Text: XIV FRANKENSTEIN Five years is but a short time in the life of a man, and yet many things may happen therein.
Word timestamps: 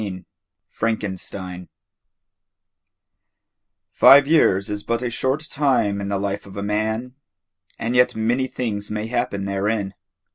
XIV 0.01 0.25
FRANKENSTEIN 0.71 1.69
Five 3.91 4.25
years 4.27 4.67
is 4.67 4.81
but 4.81 5.03
a 5.03 5.11
short 5.11 5.41
time 5.47 6.01
in 6.01 6.09
the 6.09 6.17
life 6.17 6.47
of 6.47 6.57
a 6.57 6.63
man, 6.63 7.13
and 7.77 7.95
yet 7.95 8.15
many 8.15 8.47
things 8.47 8.89
may 8.89 9.05
happen 9.05 9.45
therein. 9.45 9.93